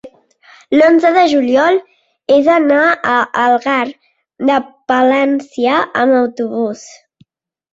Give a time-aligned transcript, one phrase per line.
[0.77, 1.75] L'onze de juliol
[2.31, 2.81] he d'anar
[3.17, 3.77] a Algar
[4.51, 4.57] de
[4.93, 5.77] Palància
[6.07, 6.89] amb autobús.